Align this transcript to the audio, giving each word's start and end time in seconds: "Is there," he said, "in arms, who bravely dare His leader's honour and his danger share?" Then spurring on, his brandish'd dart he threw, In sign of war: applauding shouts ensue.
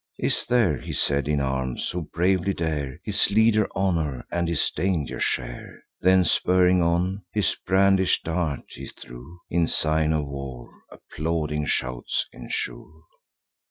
"Is 0.17 0.45
there," 0.47 0.79
he 0.79 0.93
said, 0.93 1.27
"in 1.27 1.39
arms, 1.39 1.91
who 1.91 2.01
bravely 2.11 2.55
dare 2.55 2.99
His 3.03 3.29
leader's 3.29 3.69
honour 3.75 4.25
and 4.31 4.47
his 4.47 4.71
danger 4.71 5.19
share?" 5.19 5.83
Then 6.01 6.25
spurring 6.25 6.81
on, 6.81 7.21
his 7.31 7.55
brandish'd 7.67 8.23
dart 8.23 8.61
he 8.69 8.87
threw, 8.87 9.37
In 9.51 9.67
sign 9.67 10.11
of 10.11 10.25
war: 10.25 10.71
applauding 10.91 11.67
shouts 11.67 12.25
ensue. 12.31 13.03